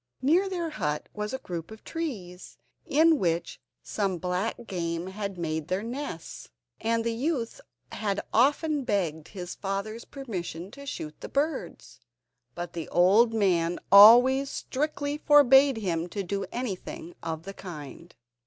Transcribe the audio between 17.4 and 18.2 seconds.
the kind.